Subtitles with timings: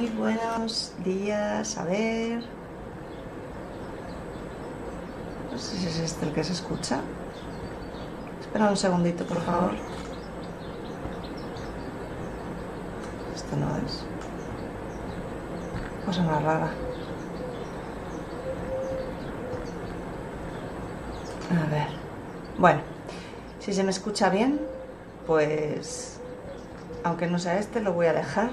[0.00, 2.42] Muy buenos días, a ver.
[5.52, 7.00] No sé si es este el que se escucha.
[8.40, 9.72] Espera un segundito, por favor.
[13.36, 14.06] Este no es.
[16.06, 16.70] Cosa más rara.
[21.50, 21.88] A ver.
[22.56, 22.80] Bueno,
[23.58, 24.62] si se me escucha bien,
[25.26, 26.20] pues
[27.04, 28.48] aunque no sea este, lo voy a dejar.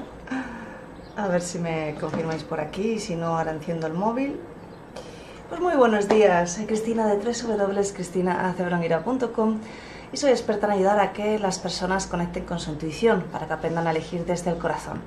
[1.18, 4.40] A ver si me confirmáis por aquí si no, ahora enciendo el móvil.
[5.50, 9.58] Pues muy buenos días, soy Cristina de www.cristinaacebrangura.com
[10.14, 13.54] y soy experta en ayudar a que las personas conecten con su intuición para que
[13.54, 15.02] aprendan a elegir desde el corazón.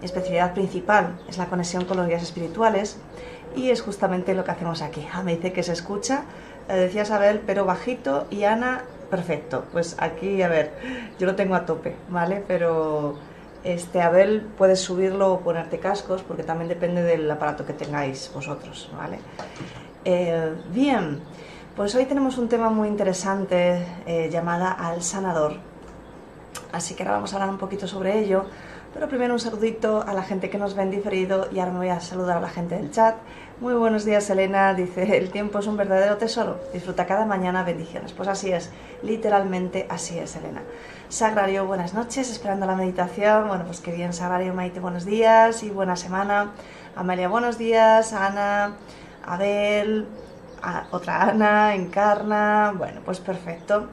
[0.00, 2.98] Mi especialidad principal es la conexión con los guías espirituales
[3.56, 5.08] y es justamente lo que hacemos aquí.
[5.14, 6.24] Ah, me dice que se escucha,
[6.68, 9.64] eh, decía Isabel, pero bajito y Ana, perfecto.
[9.72, 10.74] Pues aquí, a ver,
[11.18, 12.44] yo lo tengo a tope, ¿vale?
[12.46, 13.14] Pero
[13.64, 18.90] este, Abel, puedes subirlo o ponerte cascos porque también depende del aparato que tengáis vosotros,
[18.96, 19.18] ¿vale?
[20.04, 21.20] Eh, bien,
[21.74, 25.56] pues hoy tenemos un tema muy interesante eh, llamada al sanador.
[26.72, 28.44] Así que ahora vamos a hablar un poquito sobre ello.
[28.92, 31.78] Pero primero un saludito a la gente que nos ve en diferido y ahora me
[31.78, 33.16] voy a saludar a la gente del chat.
[33.60, 34.74] Muy buenos días, Elena.
[34.74, 36.58] Dice, el tiempo es un verdadero tesoro.
[36.72, 38.12] Disfruta cada mañana, bendiciones.
[38.12, 38.70] Pues así es,
[39.04, 40.60] literalmente así es, Elena.
[41.08, 43.46] Sagrario, buenas noches, esperando la meditación.
[43.46, 46.50] Bueno, pues qué bien, Sagrario, Maite, buenos días y buena semana.
[46.96, 48.12] Amelia, buenos días.
[48.12, 48.74] Ana,
[49.24, 50.08] Abel,
[50.90, 52.74] otra Ana, Encarna.
[52.76, 53.86] Bueno, pues perfecto.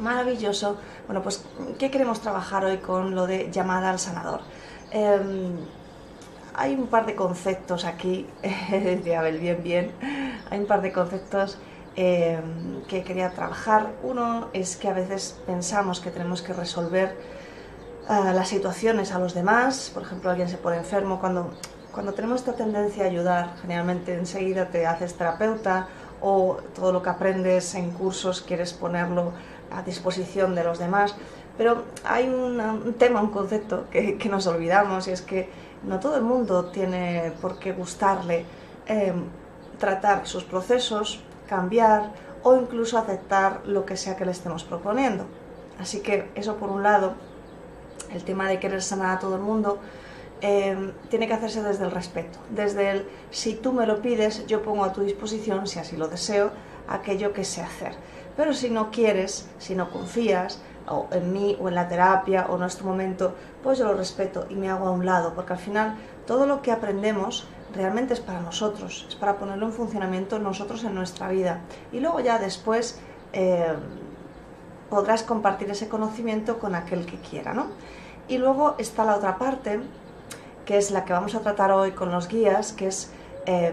[0.00, 0.76] Maravilloso.
[1.06, 1.44] Bueno, pues,
[1.78, 4.40] ¿qué queremos trabajar hoy con lo de llamada al sanador?
[4.90, 5.56] Em,
[6.56, 8.26] hay un par de conceptos aquí,
[8.70, 9.92] decía bien, bien.
[10.50, 11.58] Hay un par de conceptos
[11.96, 12.40] eh,
[12.88, 13.92] que quería trabajar.
[14.02, 17.16] Uno es que a veces pensamos que tenemos que resolver
[18.08, 19.90] uh, las situaciones a los demás.
[19.92, 21.20] Por ejemplo, alguien se pone enfermo.
[21.20, 21.50] Cuando,
[21.92, 25.88] cuando tenemos esta tendencia a ayudar, generalmente enseguida te haces terapeuta
[26.22, 29.32] o todo lo que aprendes en cursos quieres ponerlo
[29.70, 31.14] a disposición de los demás.
[31.58, 35.48] Pero hay un tema, un concepto que, nos olvidamos y es que
[35.84, 38.44] no todo el mundo tiene por qué gustarle
[38.86, 39.12] eh,
[39.78, 42.10] tratar sus procesos cambiar
[42.42, 45.24] o incluso aceptar lo que sea que le estemos proponiendo.
[45.78, 47.14] Así que eso por un lado,
[48.12, 49.78] el tema de querer sanar a todo el mundo,
[50.42, 54.62] eh, tiene que hacerse desde el respeto, desde el si tú me lo pides, yo
[54.62, 56.50] pongo a tu disposición, si así lo deseo,
[56.88, 57.94] aquello que sé hacer.
[58.36, 62.54] Pero si no quieres, si no confías, o en mí, o en la terapia, o
[62.54, 65.58] en nuestro momento, pues yo lo respeto y me hago a un lado, porque al
[65.58, 70.84] final todo lo que aprendemos realmente es para nosotros, es para ponerlo en funcionamiento nosotros
[70.84, 71.60] en nuestra vida.
[71.92, 72.98] Y luego ya después
[73.32, 73.74] eh,
[74.88, 77.66] podrás compartir ese conocimiento con aquel que quiera, ¿no?
[78.28, 79.80] Y luego está la otra parte,
[80.64, 83.12] que es la que vamos a tratar hoy con los guías, que es
[83.46, 83.72] eh,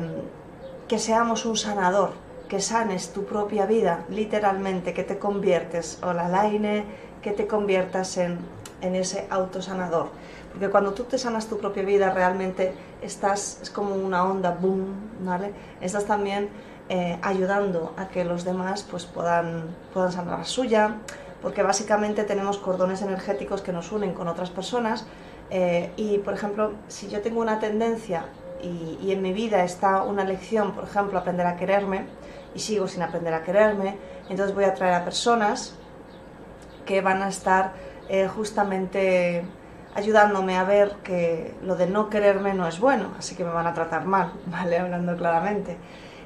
[0.87, 2.11] que seamos un sanador,
[2.53, 6.85] que sanes tu propia vida, literalmente, que te conviertes, o la laine,
[7.23, 8.37] que te conviertas en,
[8.81, 10.09] en ese autosanador
[10.53, 14.93] porque cuando tú te sanas tu propia vida, realmente estás, es como una onda, boom,
[15.25, 15.51] ¿vale?
[15.81, 16.49] Estás también
[16.89, 19.63] eh, ayudando a que los demás pues, puedan,
[19.93, 20.97] puedan sanar la suya,
[21.41, 25.07] porque básicamente tenemos cordones energéticos que nos unen con otras personas.
[25.49, 28.25] Eh, y, por ejemplo, si yo tengo una tendencia
[28.61, 32.05] y, y, en mi vida está una lección, por ejemplo, aprender a quererme,
[32.55, 33.97] y sigo sin aprender a quererme,
[34.29, 35.75] entonces voy a traer a personas
[36.85, 37.73] que van a estar
[38.09, 39.45] eh, justamente
[39.95, 43.67] ayudándome a ver que lo de no quererme no es bueno, así que me van
[43.67, 44.79] a tratar mal, ¿vale?
[44.79, 45.77] Hablando claramente.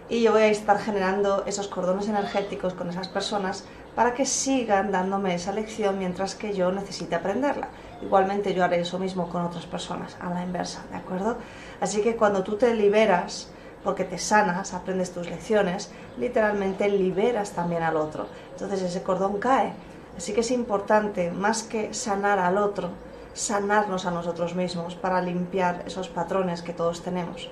[0.09, 4.91] Y yo voy a estar generando esos cordones energéticos con esas personas para que sigan
[4.91, 7.67] dándome esa lección mientras que yo necesite aprenderla.
[8.01, 11.37] Igualmente yo haré eso mismo con otras personas, a la inversa, ¿de acuerdo?
[11.81, 13.51] Así que cuando tú te liberas,
[13.83, 18.27] porque te sanas, aprendes tus lecciones, literalmente liberas también al otro.
[18.51, 19.73] Entonces ese cordón cae.
[20.17, 22.89] Así que es importante, más que sanar al otro,
[23.33, 27.49] sanarnos a nosotros mismos para limpiar esos patrones que todos tenemos.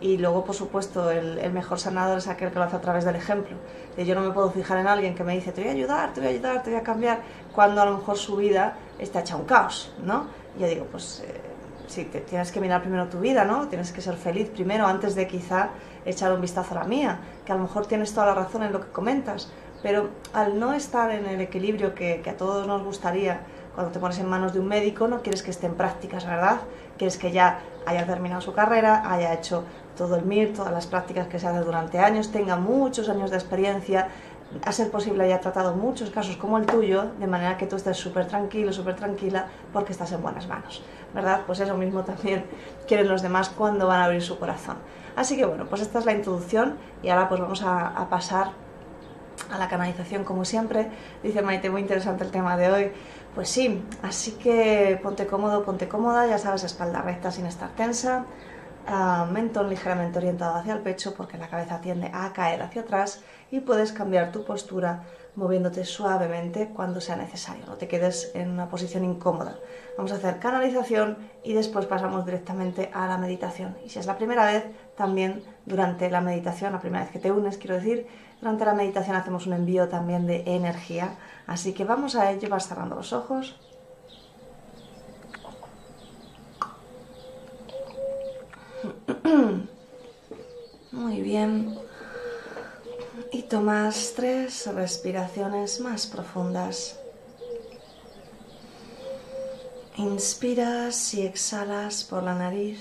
[0.00, 3.16] Y luego, por supuesto, el, mejor sanador es aquel que lo hace a través del
[3.16, 3.56] ejemplo.
[3.96, 6.20] Yo no me puedo fijar en alguien que me dice, te voy a ayudar, te
[6.20, 7.20] voy a ayudar, te voy a cambiar,
[7.54, 10.26] cuando a lo mejor su vida está hecha un caos, ¿no?
[10.56, 11.40] Y yo digo, pues eh,
[11.86, 13.68] te, tienes que mirar primero tu vida, ¿no?
[13.68, 15.70] Tienes que ser feliz primero antes de quizá
[16.04, 18.72] echar un vistazo a la mía, que a lo mejor tienes toda la razón en
[18.72, 19.50] lo que comentas,
[19.82, 23.40] pero al no estar en el equilibrio que, a todos nos gustaría,
[23.74, 26.60] cuando te pones en manos de un médico, no quieres que esté en prácticas, ¿verdad?
[26.96, 29.64] Quieres que ya haya terminado su carrera, haya hecho
[29.96, 33.36] todo el MIR, todas las prácticas que se hacen durante años, tenga muchos años de
[33.36, 34.08] experiencia,
[34.64, 37.96] a ser posible haya tratado muchos casos como el tuyo, de manera que tú estés
[37.96, 40.82] súper tranquilo, súper tranquila, porque estás en buenas manos,
[41.16, 41.40] ¿verdad?
[41.46, 42.44] Pues eso mismo también
[42.86, 44.76] quieren los demás cuando van a abrir su corazón.
[45.16, 48.50] Así que bueno, pues esta es la introducción y ahora pues vamos a, pasar
[49.50, 50.90] a la canalización como siempre.
[51.22, 52.92] Dice Maite, muy interesante el tema de hoy.
[53.34, 58.24] Pues sí, así que ponte cómodo, ponte cómoda, ya sabes, espalda recta sin estar tensa,
[58.88, 63.22] uh, mentón ligeramente orientado hacia el pecho porque la cabeza tiende a caer hacia atrás
[63.50, 65.02] y puedes cambiar tu postura
[65.36, 69.58] moviéndote suavemente cuando sea necesario, no te quedes en una posición incómoda.
[69.96, 73.76] Vamos a hacer canalización y después pasamos directamente a la meditación.
[73.84, 74.64] Y si es la primera vez,
[74.96, 78.06] también durante la meditación, la primera vez que te unes, quiero decir,
[78.40, 81.16] durante la meditación hacemos un envío también de energía.
[81.46, 83.58] Así que vamos a ello, vas cerrando los ojos.
[90.92, 91.85] Muy bien.
[93.36, 96.98] Y tomas tres respiraciones más profundas.
[99.96, 102.80] Inspiras y exhalas por la nariz.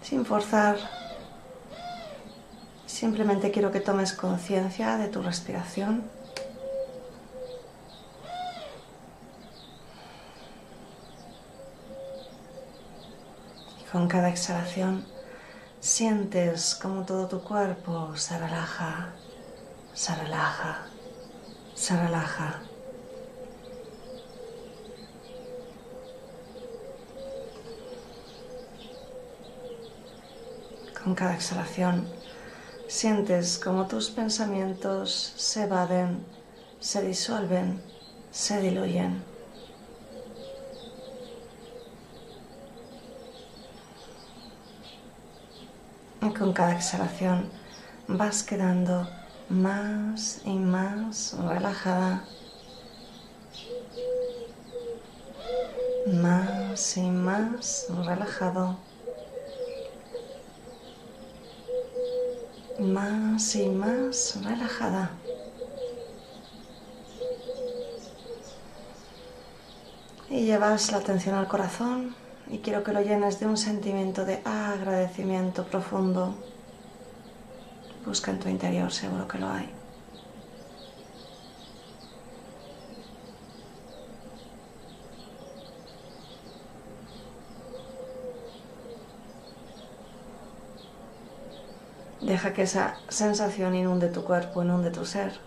[0.00, 0.78] Sin forzar.
[2.86, 6.02] Simplemente quiero que tomes conciencia de tu respiración.
[13.82, 15.15] Y con cada exhalación
[15.80, 19.12] sientes como todo tu cuerpo se relaja,
[19.92, 20.86] se relaja,
[21.74, 22.62] se relaja.
[31.02, 32.08] Con cada exhalación
[32.88, 36.24] sientes como tus pensamientos se evaden,
[36.80, 37.80] se disuelven,
[38.30, 39.35] se diluyen.
[46.34, 47.48] Con cada exhalación
[48.08, 49.08] vas quedando
[49.48, 52.24] más y más relajada,
[56.06, 58.76] más y más relajado.
[62.78, 65.10] más y más relajada.
[70.28, 74.40] Y llevas la atención al corazón y quiero que lo llenes de un sentimiento de
[74.44, 76.34] agradecimiento profundo.
[78.04, 79.68] Busca en tu interior, seguro que lo hay.
[92.20, 95.38] Deja que esa sensación inunde tu cuerpo, inunde tu ser.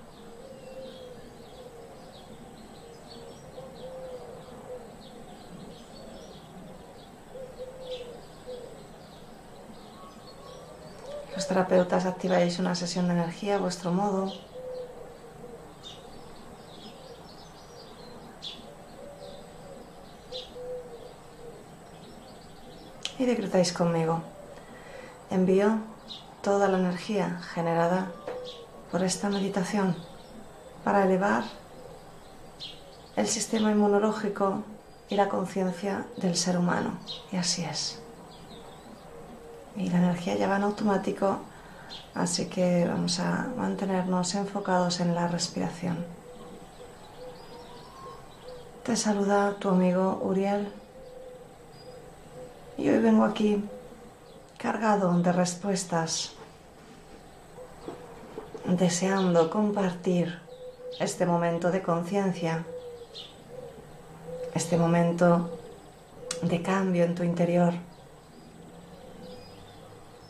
[11.50, 14.32] Terapeutas activáis una sesión de energía a vuestro modo.
[23.18, 24.22] Y decretáis conmigo.
[25.32, 25.80] Envío
[26.44, 28.12] toda la energía generada
[28.92, 29.96] por esta meditación
[30.84, 31.44] para elevar
[33.16, 34.64] el sistema inmunológico
[35.10, 36.92] y la conciencia del ser humano.
[37.32, 38.00] Y así es.
[39.76, 41.40] Y la energía ya va en automático,
[42.14, 46.06] así que vamos a mantenernos enfocados en la respiración.
[48.84, 50.72] Te saluda tu amigo Uriel.
[52.78, 53.64] Y hoy vengo aquí
[54.58, 56.32] cargado de respuestas,
[58.66, 60.40] deseando compartir
[61.00, 62.66] este momento de conciencia,
[64.54, 65.60] este momento
[66.42, 67.74] de cambio en tu interior.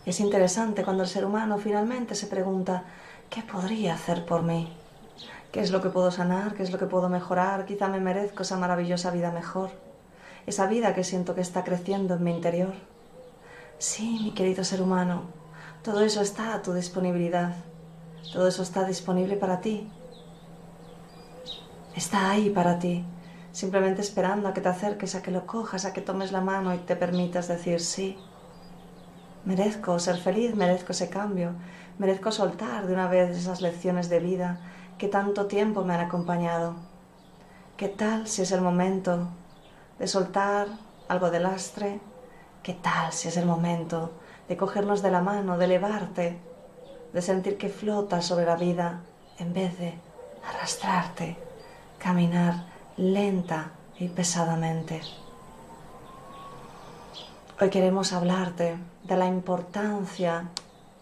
[0.09, 2.83] Es interesante cuando el ser humano finalmente se pregunta,
[3.29, 4.67] ¿qué podría hacer por mí?
[5.51, 6.55] ¿Qué es lo que puedo sanar?
[6.55, 7.67] ¿Qué es lo que puedo mejorar?
[7.67, 9.69] Quizá me merezco esa maravillosa vida mejor,
[10.47, 12.73] esa vida que siento que está creciendo en mi interior.
[13.77, 15.25] Sí, mi querido ser humano,
[15.83, 17.53] todo eso está a tu disponibilidad.
[18.33, 19.91] Todo eso está disponible para ti.
[21.95, 23.05] Está ahí para ti,
[23.51, 26.73] simplemente esperando a que te acerques, a que lo cojas, a que tomes la mano
[26.73, 28.17] y te permitas decir sí.
[29.45, 31.53] Merezco ser feliz, merezco ese cambio,
[31.97, 34.59] merezco soltar de una vez esas lecciones de vida
[34.97, 36.75] que tanto tiempo me han acompañado.
[37.77, 39.29] ¿Qué tal si es el momento
[39.97, 40.67] de soltar
[41.07, 42.01] algo de lastre?
[42.61, 44.11] ¿Qué tal si es el momento
[44.49, 46.37] de cogernos de la mano, de elevarte,
[47.13, 48.99] de sentir que flotas sobre la vida
[49.37, 49.93] en vez de
[50.45, 51.37] arrastrarte,
[51.97, 52.65] caminar
[52.97, 55.01] lenta y pesadamente?
[57.61, 60.49] Hoy queremos hablarte de la importancia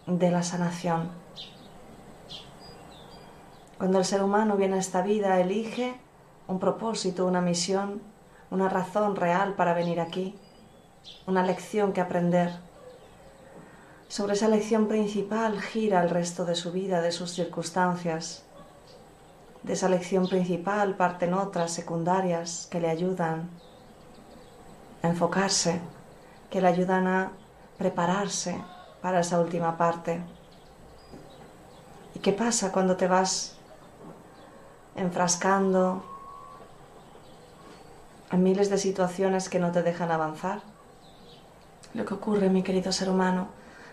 [0.06, 1.10] de la sanación.
[3.78, 5.96] Cuando el ser humano viene a esta vida, elige
[6.48, 8.02] un propósito, una misión,
[8.50, 10.36] una razón real para venir aquí,
[11.28, 12.52] una lección que aprender.
[14.08, 18.44] Sobre esa lección principal gira el resto de su vida, de sus circunstancias.
[19.64, 23.50] De esa lección principal parten otras secundarias que le ayudan
[25.04, 25.82] a enfocarse,
[26.50, 27.32] que le ayudan a
[27.78, 28.62] prepararse
[29.02, 30.22] para esa última parte.
[32.16, 33.58] ¿Y qué pasa cuando te vas
[34.96, 36.04] enfrascando
[38.30, 40.62] hay miles de situaciones que no te dejan avanzar.
[41.94, 43.48] Lo que ocurre, mi querido ser humano,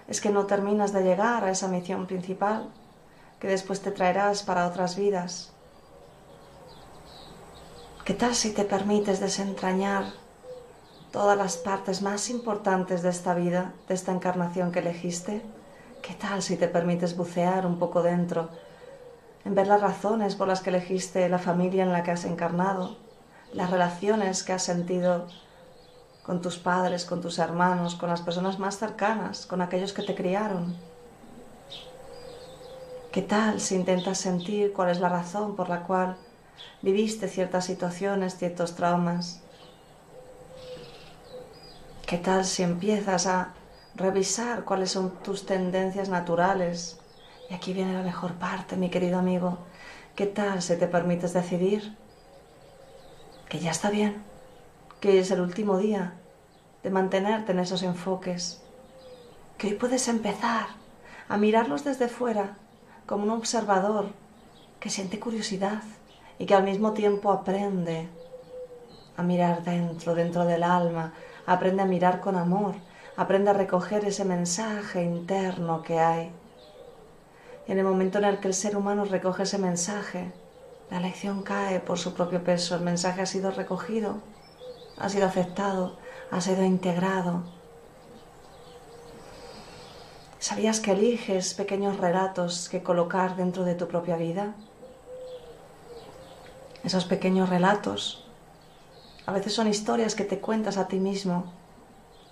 [0.08, 2.68] es que no terminas de llegar a esa misión principal
[3.38, 5.52] que después te traerás para otras vidas.
[8.04, 10.12] ¿Qué tal si te permites desentrañar
[11.14, 15.42] todas las partes más importantes de esta vida, de esta encarnación que elegiste?
[16.02, 18.48] ¿Qué tal si te permites bucear un poco dentro,
[19.44, 22.96] en ver las razones por las que elegiste la familia en la que has encarnado,
[23.52, 25.28] las relaciones que has sentido
[26.24, 30.16] con tus padres, con tus hermanos, con las personas más cercanas, con aquellos que te
[30.16, 30.74] criaron.
[33.12, 36.16] ¿Qué tal si intentas sentir cuál es la razón por la cual
[36.82, 39.43] viviste ciertas situaciones, ciertos traumas?
[42.06, 43.54] ¿Qué tal si empiezas a
[43.94, 46.98] revisar cuáles son tus tendencias naturales?
[47.48, 49.56] Y aquí viene la mejor parte, mi querido amigo.
[50.14, 51.96] ¿Qué tal si te permites decidir
[53.48, 54.22] que ya está bien,
[55.00, 56.12] que es el último día
[56.82, 58.60] de mantenerte en esos enfoques,
[59.56, 60.66] que hoy puedes empezar
[61.26, 62.58] a mirarlos desde fuera
[63.06, 64.08] como un observador
[64.78, 65.82] que siente curiosidad
[66.38, 68.10] y que al mismo tiempo aprende
[69.16, 71.14] a mirar dentro, dentro del alma,
[71.46, 72.74] aprende a mirar con amor,
[73.16, 76.30] aprende a recoger ese mensaje interno que hay.
[77.66, 80.32] Y en el momento en el que el ser humano recoge ese mensaje,
[80.90, 84.16] la lección cae por su propio peso, el mensaje ha sido recogido,
[84.98, 85.96] ha sido aceptado,
[86.30, 87.42] ha sido integrado.
[90.38, 94.54] ¿Sabías que eliges pequeños relatos que colocar dentro de tu propia vida?
[96.82, 98.23] Esos pequeños relatos
[99.26, 101.52] a veces son historias que te cuentas a ti mismo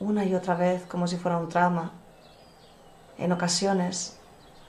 [0.01, 1.93] una y otra vez como si fuera un trauma.
[3.19, 4.19] En ocasiones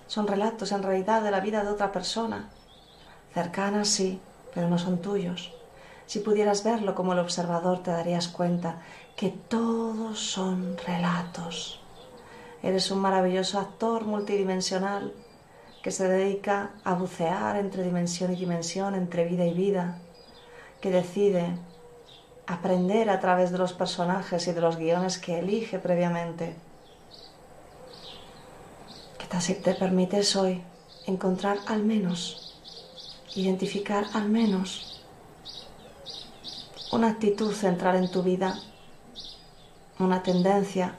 [0.08, 2.50] son relatos en realidad de la vida de otra persona
[3.34, 4.22] Cercanas sí,
[4.54, 5.52] pero no son tuyos.
[6.06, 8.82] Si pudieras verlo como el observador te darías cuenta
[9.16, 11.82] que todos son relatos.
[12.62, 15.14] Eres un maravilloso actor multidimensional
[15.82, 19.98] que se dedica a bucear entre dimensión y dimensión, entre vida y vida,
[20.80, 21.58] que decide
[22.48, 26.56] aprender a través de los personajes y de los guiones que elige previamente.
[29.18, 30.64] Que te permites hoy
[31.08, 32.44] encontrar al menos
[33.36, 35.02] identificar al menos
[36.92, 38.60] una actitud central en tu vida,
[40.00, 40.96] una tendencia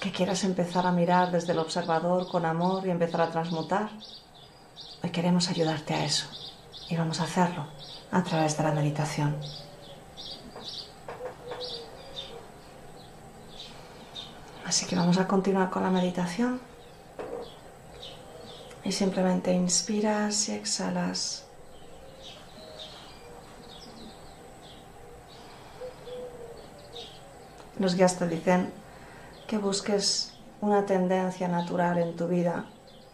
[0.00, 3.90] que quieras empezar a mirar desde el observador con amor y empezar a transmutar.
[5.02, 6.26] Hoy queremos ayudarte a eso
[6.88, 7.66] y vamos a hacerlo
[8.10, 9.36] a través de la meditación.
[14.68, 16.60] Así que vamos a continuar con la meditación.
[18.84, 21.46] Y simplemente inspiras y exhalas.
[27.78, 28.70] Los guías te dicen
[29.46, 32.66] que busques una tendencia natural en tu vida,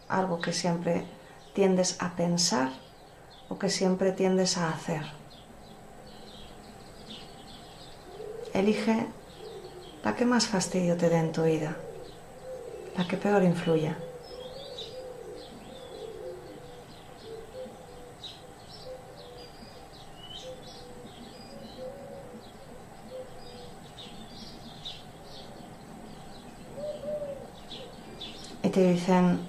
[0.09, 1.05] algo que siempre
[1.53, 2.73] tiendes a pensar
[3.47, 5.03] o que siempre tiendes a hacer.
[8.53, 9.07] Elige
[10.05, 11.75] la que más fastidio te dé en tu vida,
[12.95, 13.97] la que peor influya.
[28.75, 29.39] te dicen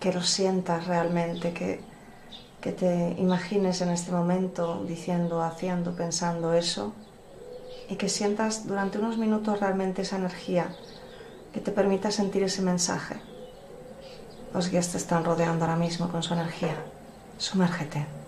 [0.00, 1.82] que lo sientas realmente, que,
[2.62, 6.94] que te imagines en este momento diciendo, haciendo, pensando eso
[7.92, 10.74] y que sientas durante unos minutos realmente esa energía
[11.52, 13.16] que te permita sentir ese mensaje.
[14.54, 16.74] Los guías te están rodeando ahora mismo con su energía.
[17.36, 18.21] Sumérgete.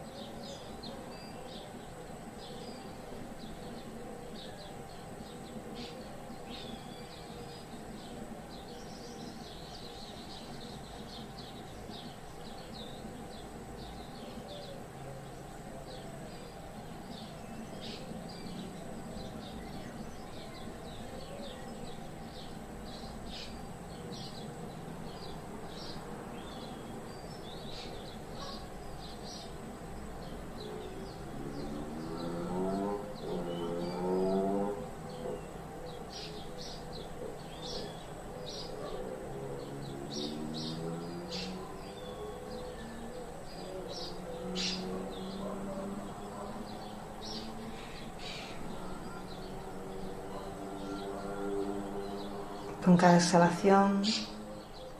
[52.85, 54.03] Con cada exhalación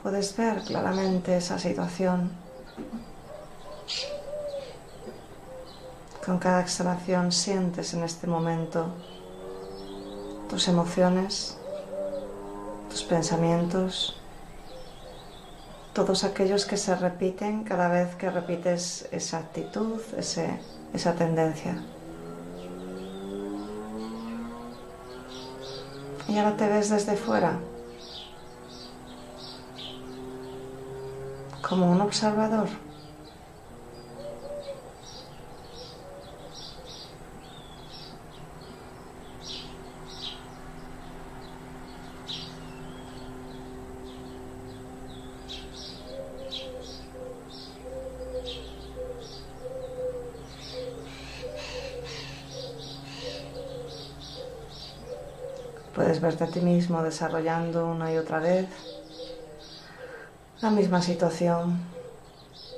[0.03, 2.31] puedes ver claramente esa situación.
[6.25, 8.87] Con cada exhalación sientes en este momento
[10.49, 11.59] tus emociones,
[12.89, 14.17] tus pensamientos,
[15.93, 21.85] todos aquellos que se repiten cada vez que repites esa actitud, esa tendencia.
[26.29, 27.59] Y ahora te ves desde fuera
[31.69, 32.69] como un observador.
[55.95, 58.94] Puedes verte a ti mismo desarrollando una y otra vez
[60.65, 61.79] la misma situación,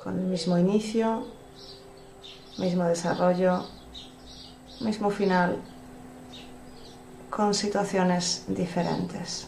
[0.03, 1.25] con el mismo inicio,
[2.57, 3.63] mismo desarrollo,
[4.81, 5.57] mismo final,
[7.29, 9.47] con situaciones diferentes.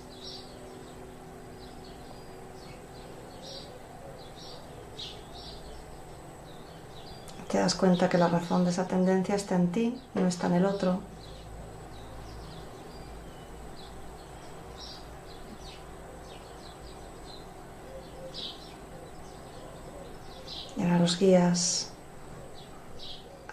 [7.51, 10.53] Te das cuenta que la razón de esa tendencia está en ti, no está en
[10.53, 11.01] el otro,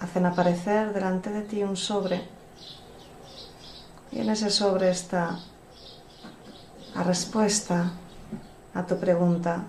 [0.00, 2.22] hacen aparecer delante de ti un sobre
[4.12, 5.40] y en ese sobre está
[6.94, 7.92] la respuesta
[8.72, 9.64] a tu pregunta,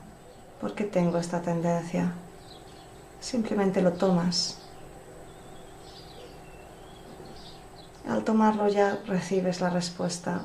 [0.61, 2.13] ¿por qué tengo esta tendencia?
[3.19, 4.59] Simplemente lo tomas.
[8.07, 10.41] Al tomarlo ya recibes la respuesta,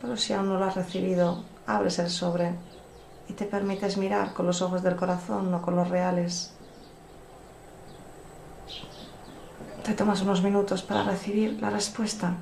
[0.00, 2.52] pero si aún no lo has recibido, abres el sobre
[3.28, 6.52] y te permites mirar con los ojos del corazón, no con los reales.
[9.84, 12.34] Te tomas unos minutos para recibir la respuesta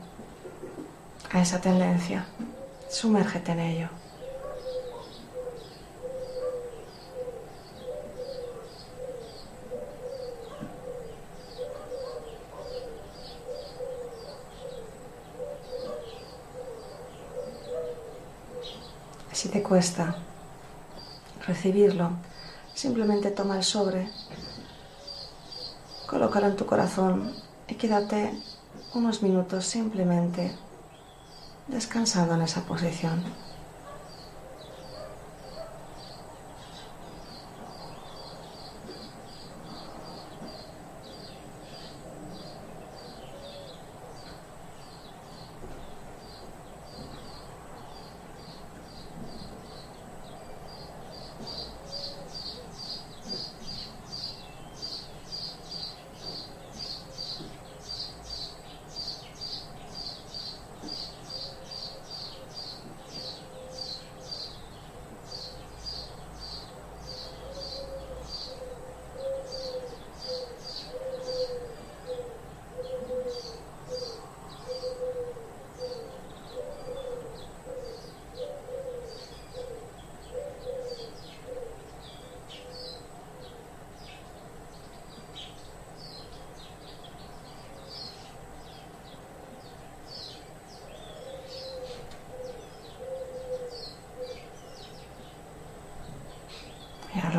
[1.32, 2.26] a esa tendencia.
[2.90, 3.88] Sumérgete en ello.
[19.32, 20.14] Si te cuesta
[21.46, 22.10] recibirlo,
[22.74, 24.10] simplemente toma el sobre,
[26.20, 27.32] colócalo en tu corazón
[27.66, 28.30] y quédate
[28.92, 30.52] unos minutos simplemente
[31.66, 33.24] descansando en esa posición.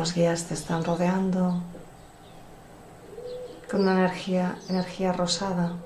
[0.02, 1.62] Los guías te están rodeando
[3.70, 5.76] con una energía, energía rosada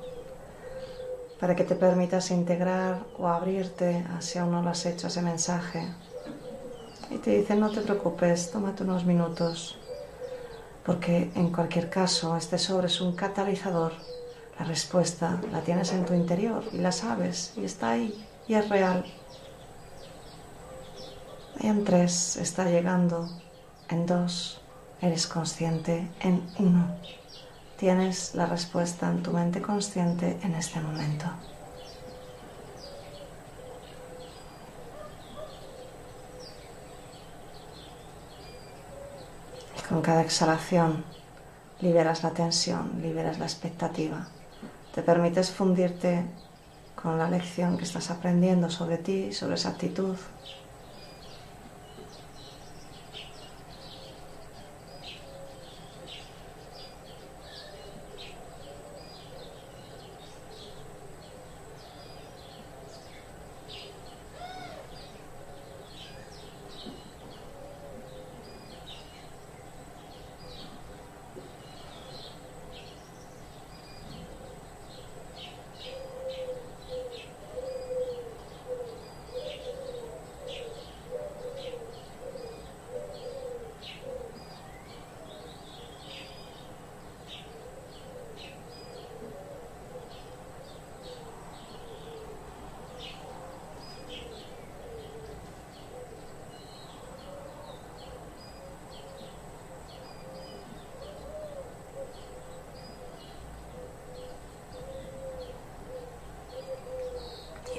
[1.39, 5.87] para que te permitas integrar o abrirte si aún no lo has hecho ese mensaje.
[7.11, 9.77] Y te dicen, no te preocupes, tómate unos minutos,
[10.87, 13.93] porque en cualquier caso este sobre es un catalizador.
[14.59, 18.67] La respuesta la tienes en tu interior y la sabes y está ahí y es
[18.71, 19.05] real.
[21.61, 23.29] Y en tres está llegando
[23.89, 24.61] en dos,
[25.01, 26.09] eres consciente.
[26.21, 26.97] En uno,
[27.77, 31.27] tienes la respuesta en tu mente consciente en este momento.
[39.79, 41.05] Y con cada exhalación
[41.81, 44.29] liberas la tensión, liberas la expectativa.
[44.95, 46.25] Te permites fundirte
[46.95, 50.17] con la lección que estás aprendiendo sobre ti, sobre esa actitud,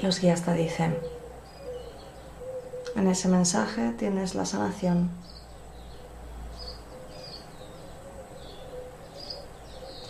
[0.08, 0.98] los guías te dicen,
[2.96, 5.10] en ese mensaje tienes la sanación.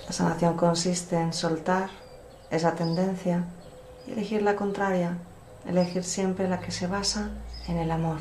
[0.05, 1.89] La sanación consiste en soltar
[2.51, 3.45] esa tendencia
[4.05, 5.17] y elegir la contraria,
[5.65, 7.31] elegir siempre la que se basa
[7.67, 8.19] en el amor.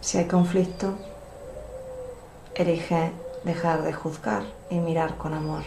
[0.00, 0.96] Si hay conflicto,
[2.56, 3.12] elige
[3.44, 5.62] dejar de juzgar y mirar con amor.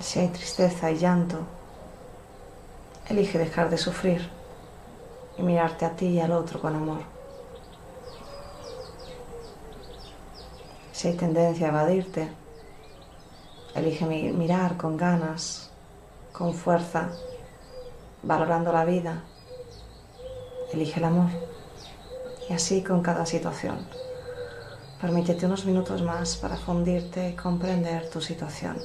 [0.00, 1.38] Si hay tristeza y llanto,
[3.08, 4.30] elige dejar de sufrir
[5.38, 7.00] y mirarte a ti y al otro con amor.
[10.92, 12.28] Si hay tendencia a evadirte,
[13.74, 15.70] elige mirar con ganas,
[16.32, 17.10] con fuerza,
[18.22, 19.22] valorando la vida
[20.72, 21.47] elige el amor.
[22.48, 23.76] Y así con cada situación.
[25.00, 28.76] Permítete unos minutos más para fundirte y comprender tu situación.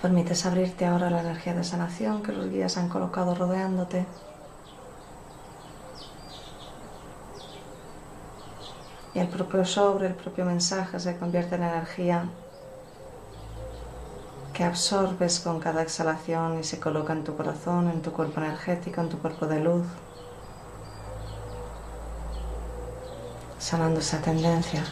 [0.00, 4.06] Permites abrirte ahora a la energía de sanación que los guías han colocado rodeándote.
[9.12, 12.24] Y el propio sobre, el propio mensaje se convierte en energía
[14.54, 19.00] que absorbes con cada exhalación y se coloca en tu corazón, en tu cuerpo energético,
[19.00, 19.86] en tu cuerpo de luz,
[23.58, 24.84] sanando esa tendencia.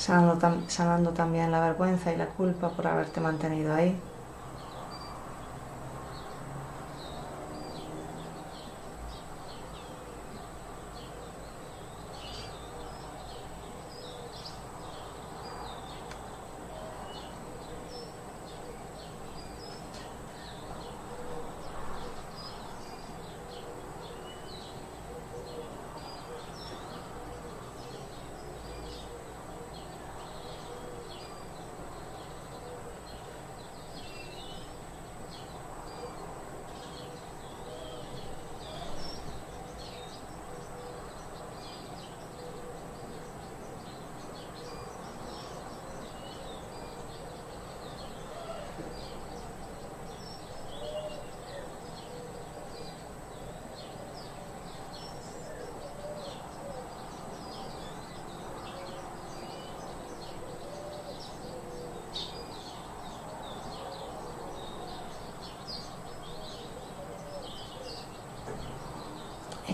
[0.00, 4.09] Sanando, también la vergüenza y la culpa por haberte mantenido ahí.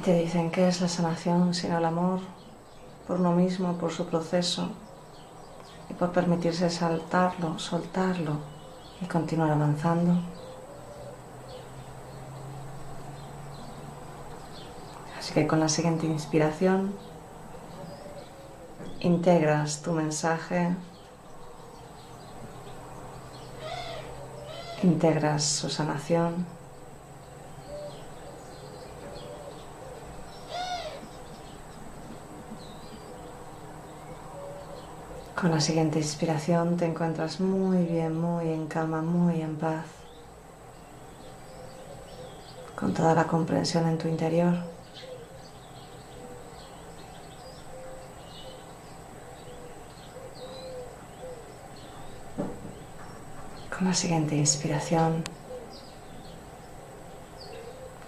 [0.07, 2.21] Te dicen que es la sanación sino el amor
[3.09, 4.69] por uno mismo, por su proceso
[5.90, 8.37] y por permitirse saltarlo, soltarlo
[9.01, 10.21] y continuar avanzando.
[15.19, 16.95] Así que con la siguiente inspiración
[19.01, 20.77] integras tu mensaje,
[24.85, 26.56] integras su sanación.
[35.47, 39.85] Con la siguiente inspiración te encuentras muy bien, muy en calma, muy en paz,
[42.75, 44.55] con toda la comprensión en tu interior.
[53.79, 55.23] Con la siguiente inspiración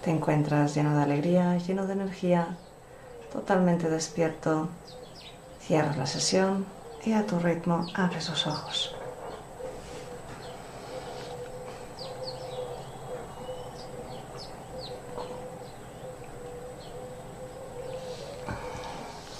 [0.03, 2.57] te encuentras lleno de alegría, lleno de energía,
[3.31, 4.67] totalmente despierto.
[5.61, 8.95] Cierras la sesión y a tu ritmo abres los ojos.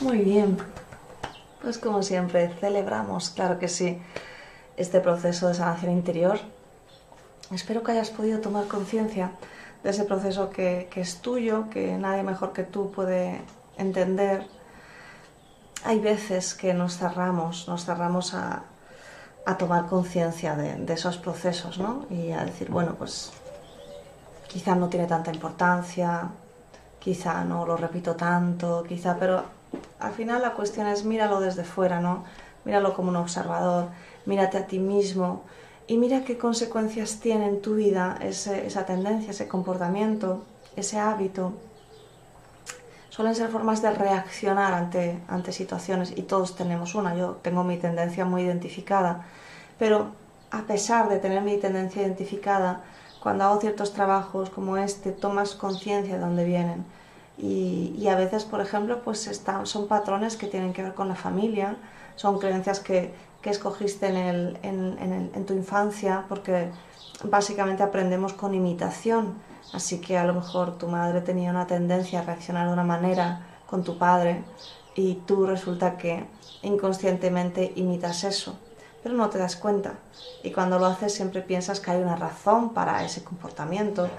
[0.01, 0.57] Muy bien.
[1.61, 4.01] Pues como siempre, celebramos, claro que sí,
[4.77, 6.39] este proceso de sanación interior.
[7.53, 9.31] Espero que hayas podido tomar conciencia
[9.83, 13.41] de ese proceso que, es tuyo, que nadie mejor que tú puede
[13.77, 14.47] entender.
[15.85, 18.63] Hay veces que nos cerramos, nos cerramos a,
[19.57, 22.05] tomar conciencia de, esos procesos, ¿no?
[22.11, 23.31] Y a decir, bueno, pues
[24.47, 26.29] quizá no tiene tanta importancia,
[26.99, 29.43] quizá no lo repito tanto, quizá, pero
[29.99, 32.25] al final la cuestión es míralo desde fuera, ¿no?
[32.63, 33.87] Míralo como un observador,
[34.27, 35.41] mírate a ti mismo
[35.87, 40.43] y mira qué consecuencias tiene en tu vida esa tendencia, ese comportamiento,
[40.75, 41.53] ese hábito.
[43.19, 47.17] Suelen ser formas de reaccionar ante, ante situaciones y todos tenemos una.
[47.17, 49.25] Yo tengo mi tendencia muy identificada,
[49.77, 50.11] pero
[50.51, 52.81] a pesar de tener mi tendencia identificada,
[53.21, 56.85] cuando hago ciertos trabajos como este, tomas conciencia de dónde vienen
[57.37, 61.15] y, a veces, por ejemplo, pues están, son patrones que tienen que ver con la
[61.15, 61.75] familia,
[62.15, 66.69] son creencias que, que escogiste en, el, en, en, tu infancia, porque
[67.25, 69.33] básicamente aprendemos con imitación.
[69.73, 73.45] Así que a lo mejor tu madre tenía una tendencia a reaccionar de una manera
[73.67, 74.43] con tu padre
[74.95, 76.25] y tú resulta que
[76.63, 78.57] inconscientemente imitas eso,
[79.03, 79.93] pero no te das cuenta.
[80.43, 84.09] Y cuando lo haces siempre piensas que hay una razón para ese comportamiento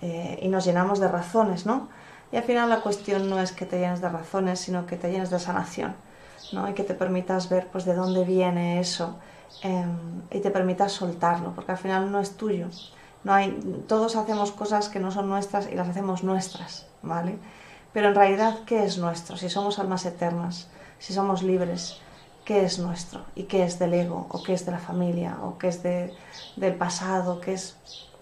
[0.00, 1.88] eh, y nos llenamos de razones, ¿no?
[2.32, 5.10] Y al final la cuestión no es que te llenes de razones, sino que te
[5.10, 5.96] llenes de sanación,
[6.52, 6.68] ¿no?
[6.70, 9.18] Y que te permitas ver pues de dónde viene eso
[9.62, 12.68] em, y te permitas soltarlo, porque al final no es tuyo.
[13.24, 17.38] No hay, todos hacemos cosas que no son nuestras y las hacemos nuestras, ¿vale?
[17.92, 19.36] Pero en realidad, ¿qué es nuestro?
[19.36, 22.00] Si somos almas eternas, si somos libres,
[22.44, 23.24] ¿qué es nuestro?
[23.34, 24.26] ¿Y qué es del ego?
[24.30, 25.38] ¿O qué es de la familia?
[25.42, 26.14] ¿O qué es de,
[26.56, 27.40] del pasado?
[27.40, 27.76] ¿Qué es...?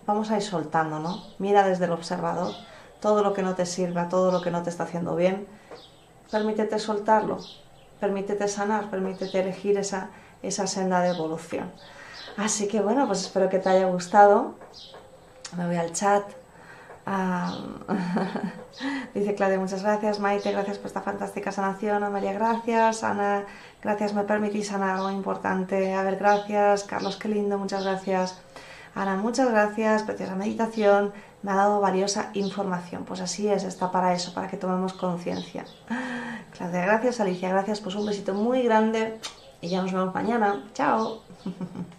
[0.07, 1.23] Vamos a ir soltando, ¿no?
[1.39, 2.55] Mira desde el observador
[3.01, 5.47] todo lo que no te sirva, todo lo que no te está haciendo bien,
[6.31, 7.39] permítete soltarlo,
[8.01, 10.11] permítete sanar, permítete elegir esa,
[10.43, 11.71] esa senda de evolución.
[12.39, 14.55] Así que bueno, pues espero que te haya gustado.
[15.57, 16.23] Me voy al chat.
[19.15, 20.21] dice Claudia, muchas gracias.
[20.21, 22.05] Maite, gracias por esta fantástica sanación.
[22.05, 23.03] A María, gracias.
[23.03, 23.45] Ana,
[23.83, 25.95] gracias, me permitís sanar algo importante.
[25.95, 26.85] A ver, gracias.
[26.85, 28.39] Carlos, qué lindo, muchas gracias.
[28.95, 30.05] Ana, muchas gracias.
[30.05, 33.05] Preciosa meditación me ha dado valiosa información.
[33.05, 35.65] Pues así es, está para eso, para que tomemos conciencia.
[36.59, 39.21] Gracias, gracias Alicia, gracias, pues un besito muy grande
[39.61, 40.65] y ya nos vemos mañana.
[40.73, 41.21] Chao.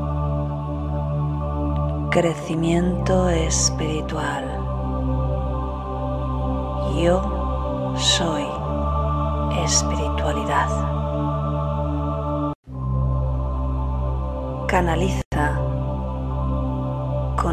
[2.11, 4.43] crecimiento espiritual.
[7.01, 8.43] Yo soy
[9.63, 10.67] espiritualidad.
[14.67, 15.30] Canaliza